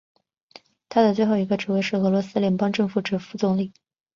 [0.89, 3.71] 他的最后一个职位是俄罗斯联邦政府副总理。